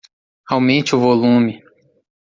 Aumente 0.51 0.95
o 0.95 0.99
volume. 0.99 1.61